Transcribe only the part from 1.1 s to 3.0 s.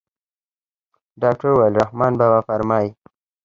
ډاکتر وويل رحمان بابا فرمايي.